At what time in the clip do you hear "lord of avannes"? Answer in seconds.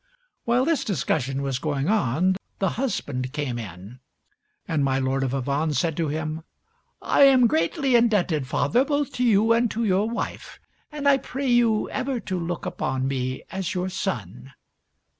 4.97-5.77